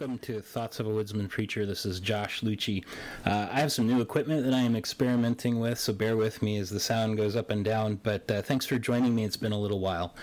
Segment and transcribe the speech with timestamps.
[0.00, 1.66] welcome to Thoughts of a Woodsman Preacher.
[1.66, 2.86] This is Josh Lucci.
[3.26, 6.56] Uh, I have some new equipment that I am experimenting with, so bear with me
[6.56, 8.00] as the sound goes up and down.
[8.02, 9.24] But uh, thanks for joining me.
[9.24, 10.14] It's been a little while.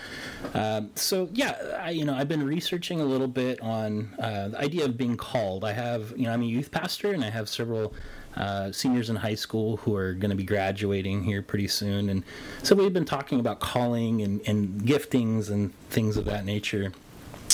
[0.52, 4.58] Um, so yeah, I, you know, I've been researching a little bit on uh, the
[4.58, 5.62] idea of being called.
[5.62, 7.94] I have, you know, I'm a youth pastor, and I have several.
[8.36, 12.08] Uh, seniors in high school who are going to be graduating here pretty soon.
[12.08, 12.22] And
[12.62, 16.92] so we've been talking about calling and, and giftings and things of that nature.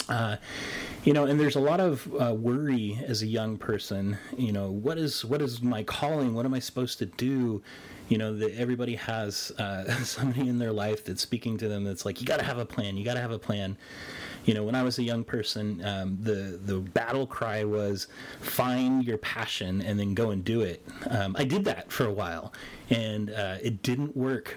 [0.08, 0.36] Uh,
[1.04, 4.70] you know and there's a lot of uh, worry as a young person you know
[4.70, 6.34] what is what is my calling?
[6.34, 7.62] What am i supposed to do?
[8.08, 12.04] You know that everybody has uh, somebody in their life that's speaking to them that's
[12.04, 12.96] like you got to have a plan.
[12.96, 13.76] You got to have a plan
[14.44, 18.08] you know, when I was a young person, um, the the battle cry was
[18.40, 20.84] find your passion and then go and do it.
[21.10, 22.52] Um, I did that for a while,
[22.90, 24.56] and uh, it didn't work.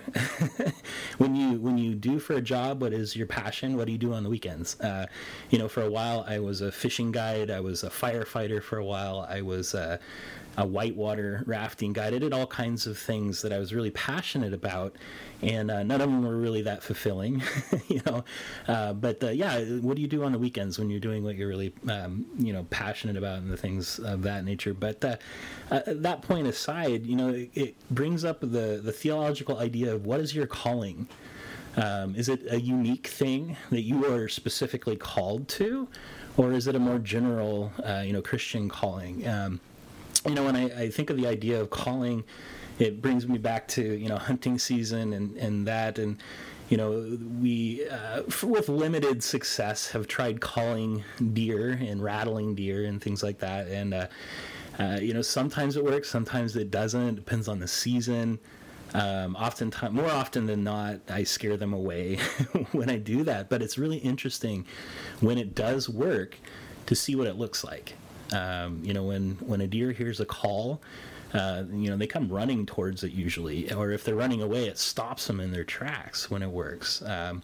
[1.18, 3.98] when you when you do for a job what is your passion, what do you
[3.98, 4.80] do on the weekends?
[4.80, 5.08] Uh,
[5.50, 8.78] you know, for a while I was a fishing guide, I was a firefighter for
[8.78, 9.74] a while, I was.
[9.74, 9.98] Uh,
[10.58, 12.16] a whitewater rafting guide.
[12.16, 14.96] I did all kinds of things that I was really passionate about,
[15.44, 17.44] and uh, none of them were really that fulfilling,
[17.88, 18.26] you know.
[18.68, 21.36] Uh, but uh, yeah, what do you do on the weekends when you're doing what
[21.36, 24.74] you're really, um, you know, passionate about and the things of that nature?
[24.74, 25.18] But uh,
[25.72, 30.06] uh, that point aside, you know, it, it, brings up the the theological idea of
[30.06, 31.08] what is your calling.
[31.76, 35.88] Um, is it a unique thing that you are specifically called to,
[36.36, 39.28] or is it a more general, uh, you know, Christian calling?
[39.28, 39.60] Um,
[40.26, 42.24] you know, when I, I think of the idea of calling,
[42.80, 46.18] it brings me back to you know hunting season and and that and
[46.70, 53.02] you know we uh, with limited success have tried calling deer and rattling deer and
[53.02, 53.68] things like that.
[53.68, 54.08] And uh,
[54.80, 57.08] uh, you know sometimes it works sometimes it doesn't.
[57.08, 58.40] It depends on the season.
[58.94, 62.16] Um, oftentimes more often than not i scare them away
[62.72, 63.50] when i do that.
[63.50, 64.66] But it's really interesting
[65.20, 66.38] when it does work
[66.86, 67.94] to see what it looks like.
[68.34, 70.82] Um, you know, when when a deer hears a call,
[71.34, 74.78] uh, you know, they come running towards it usually, or if they're running away, it
[74.78, 77.02] stops them in their tracks when it works.
[77.02, 77.44] Um,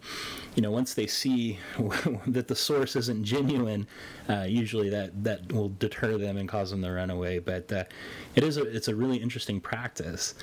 [0.56, 1.60] you know, once they see
[2.28, 3.88] that the source isn't genuine,
[4.30, 7.40] uh, usually that that will deter them and cause them to run away.
[7.40, 7.84] But uh,
[8.36, 10.36] it is a it's a really interesting practice.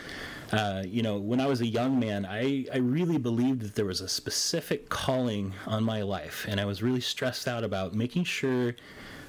[0.52, 3.84] Uh, you know, when I was a young man, I, I really believed that there
[3.84, 8.24] was a specific calling on my life, and I was really stressed out about making
[8.24, 8.74] sure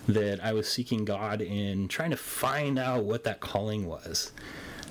[0.07, 4.31] that I was seeking God in trying to find out what that calling was.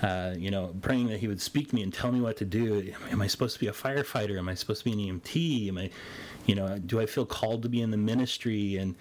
[0.02, 2.44] Uh, you know, praying that He would speak to me and tell me what to
[2.44, 2.92] do.
[3.10, 4.38] Am I supposed to be a firefighter?
[4.38, 5.68] Am I supposed to be an EMT?
[5.68, 5.90] Am I,
[6.46, 8.76] you know, do I feel called to be in the ministry?
[8.76, 8.94] And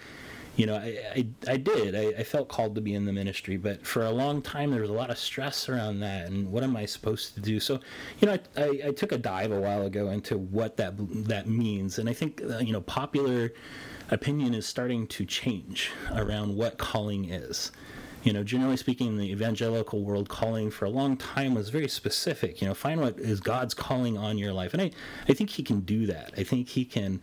[0.60, 1.96] you know, I, I, I did.
[1.96, 4.82] I, I, felt called to be in the ministry, but for a long time there
[4.82, 6.28] was a lot of stress around that.
[6.28, 7.62] And what am I supposed to do?
[7.62, 7.80] So,
[8.20, 10.96] you know, I, I, I took a dive a while ago into what that
[11.30, 13.54] that means, and I think uh, you know, popular
[14.12, 17.72] opinion is starting to change around what calling is.
[18.24, 22.62] You know, generally speaking, the evangelical world calling for a long time was very specific.
[22.62, 24.92] You know, find what is God's calling on your life, and I,
[25.30, 26.34] I think He can do that.
[26.36, 27.22] I think He can,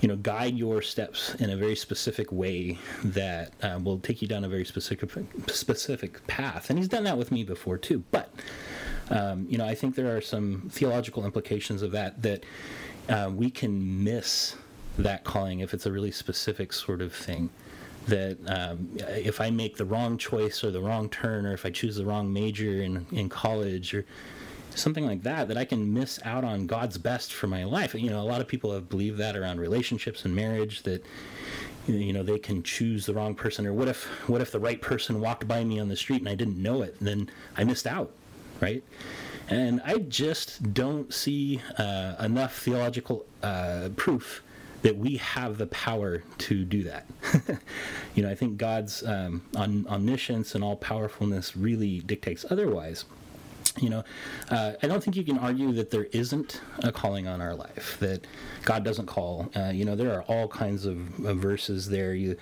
[0.00, 4.28] you know, guide your steps in a very specific way that uh, will take you
[4.28, 5.10] down a very specific
[5.48, 6.70] specific path.
[6.70, 8.02] And He's done that with me before too.
[8.10, 8.32] But
[9.10, 12.44] um, you know, I think there are some theological implications of that that
[13.08, 14.56] uh, we can miss
[14.98, 17.50] that calling if it's a really specific sort of thing
[18.06, 21.70] that um, if I make the wrong choice or the wrong turn or if I
[21.70, 24.04] choose the wrong major in, in college or
[24.78, 27.94] something like that that I can miss out on God's best for my life.
[27.94, 31.04] You know, a lot of people have believed that around relationships and marriage that
[31.86, 34.80] you know they can choose the wrong person or what if what if the right
[34.80, 37.86] person walked by me on the street and I didn't know it then I missed
[37.86, 38.12] out,
[38.60, 38.84] right?
[39.48, 44.42] And I just don't see uh, enough theological uh, proof
[44.82, 47.06] that we have the power to do that.
[48.14, 53.04] you know, I think God's um, omniscience and all powerfulness really dictates otherwise.
[53.80, 54.04] You know,
[54.50, 57.96] uh, I don't think you can argue that there isn't a calling on our life,
[58.00, 58.26] that
[58.64, 59.50] God doesn't call.
[59.56, 62.14] Uh, you know, there are all kinds of, of verses there.
[62.14, 62.36] You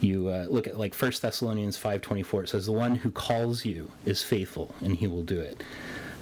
[0.00, 3.90] you uh, look at like 1 thessalonians 5.24 it says the one who calls you
[4.04, 5.62] is faithful and he will do it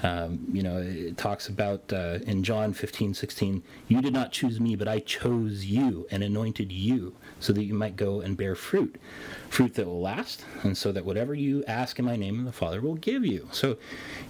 [0.03, 4.61] um, you know, it talks about uh, in John 15, 16, you did not choose
[4.61, 8.55] me, but I chose you and anointed you so that you might go and bear
[8.55, 8.97] fruit,
[9.49, 12.81] fruit that will last, and so that whatever you ask in my name, the Father
[12.81, 13.49] will give you.
[13.53, 13.79] So,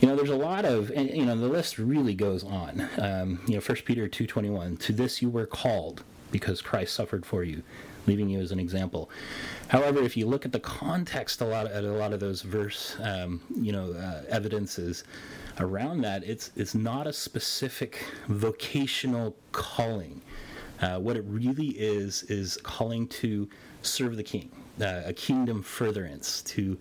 [0.01, 2.89] you know, there's a lot of, and, you know, the list really goes on.
[2.99, 7.45] Um, you know, 1 Peter 2.21, to this you were called because Christ suffered for
[7.45, 7.63] you,
[8.07, 9.11] leaving you as an example.
[9.69, 12.97] However, if you look at the context a lot at a lot of those verse,
[13.01, 15.05] um, you know, uh, evidences,
[15.61, 20.23] around that, it's it's not a specific vocational calling.
[20.81, 23.49] Uh, what it really is is calling to
[23.83, 24.51] serve the King,
[24.81, 26.77] uh, a kingdom furtherance to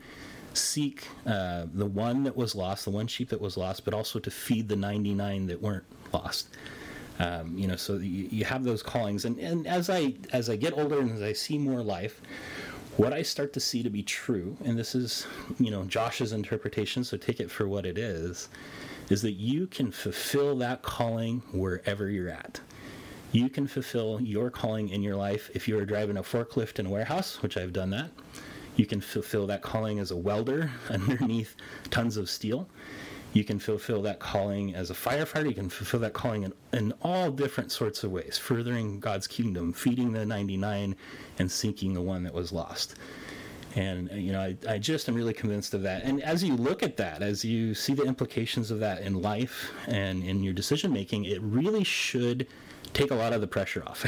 [0.54, 4.20] seek uh, the one that was lost, the one sheep that was lost, but also
[4.20, 6.50] to feed the 99 that weren't lost.
[7.20, 10.58] Um, you know, so you, you have those callings, and, and as I as I
[10.58, 12.22] get older and as I see more life,
[12.98, 15.28] what I start to see to be true, and this is
[15.60, 18.50] you know Josh's interpretation, so take it for what it is,
[19.10, 22.60] is that you can fulfill that calling wherever you're at.
[23.32, 26.86] You can fulfill your calling in your life if you are driving a forklift in
[26.86, 28.12] a warehouse, which I've done that.
[28.78, 31.56] You can fulfill that calling as a welder underneath
[31.90, 32.68] tons of steel.
[33.36, 35.50] You can fulfill that calling as a firefighter.
[35.50, 39.74] You can fulfill that calling in, in all different sorts of ways, furthering God's kingdom,
[39.74, 40.96] feeding the 99,
[41.38, 42.96] and seeking the one that was lost.
[43.76, 46.04] And, you know, I, I just am really convinced of that.
[46.04, 49.74] And as you look at that, as you see the implications of that in life
[49.86, 52.48] and in your decision making, it really should
[52.94, 54.06] take a lot of the pressure off.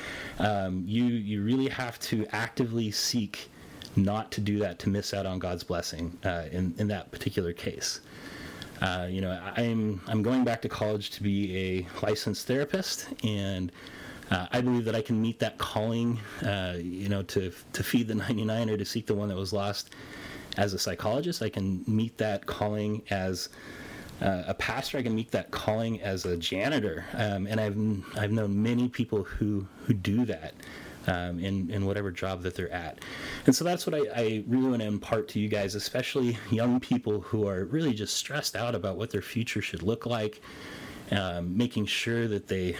[0.40, 3.48] um, you, you really have to actively seek
[3.94, 7.52] not to do that to miss out on God's blessing uh, in in that particular
[7.52, 8.00] case.
[8.80, 13.72] Uh, you know, I'm I'm going back to college to be a licensed therapist, and
[14.30, 16.20] uh, I believe that I can meet that calling.
[16.44, 19.52] Uh, you know, to to feed the 99 or to seek the one that was
[19.52, 19.94] lost.
[20.56, 23.50] As a psychologist, I can meet that calling as
[24.22, 24.96] uh, a pastor.
[24.96, 27.76] I can meet that calling as a janitor, um, and I've
[28.18, 30.54] I've known many people who who do that
[31.06, 32.98] um, in, in whatever job that they're at.
[33.46, 36.80] And so that's what I, I really want to impart to you guys, especially young
[36.80, 40.40] people who are really just stressed out about what their future should look like.
[41.12, 42.74] Um, making sure that they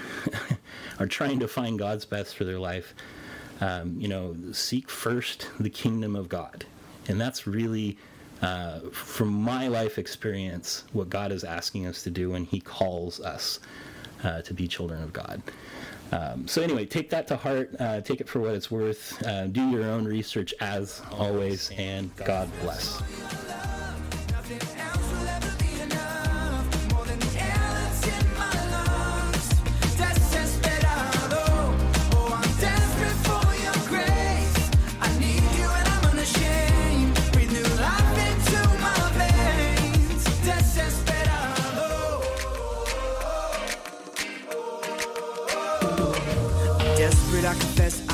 [0.98, 2.92] are trying to find God's best for their life.
[3.60, 6.64] Um, you know, seek first the kingdom of God.
[7.08, 7.96] And that's really,
[8.42, 13.20] uh, from my life experience, what God is asking us to do when He calls
[13.20, 13.60] us
[14.24, 15.42] uh, to be children of God.
[16.12, 17.74] Um, so anyway, take that to heart.
[17.78, 19.20] Uh, take it for what it's worth.
[19.26, 23.02] Uh, do your own research as always, and God bless.
[47.46, 48.05] I confess